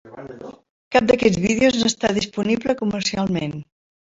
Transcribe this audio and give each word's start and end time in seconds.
Cap 0.95 1.11
d'aquests 1.11 1.37
vídeos 1.43 1.77
no 1.81 1.91
està 1.91 2.11
disponible 2.17 2.77
comercialment. 2.81 3.55